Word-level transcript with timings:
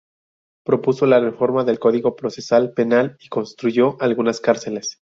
Propuso 0.65 1.05
la 1.05 1.19
reforma 1.19 1.63
del 1.63 1.77
Código 1.77 2.15
Procesal 2.15 2.73
Penal 2.73 3.17
y 3.19 3.27
construyó 3.29 3.97
algunas 4.01 4.39
cárceles. 4.39 4.99